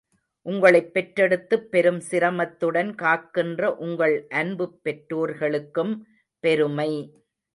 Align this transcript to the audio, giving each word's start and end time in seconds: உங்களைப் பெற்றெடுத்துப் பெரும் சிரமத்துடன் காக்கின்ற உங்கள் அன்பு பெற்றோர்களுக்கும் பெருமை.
உங்களைப் 0.45 0.93
பெற்றெடுத்துப் 0.93 1.71
பெரும் 1.71 1.99
சிரமத்துடன் 2.09 2.95
காக்கின்ற 2.95 3.75
உங்கள் 3.79 4.15
அன்பு 4.33 4.67
பெற்றோர்களுக்கும் 4.81 5.93
பெருமை. 6.43 6.91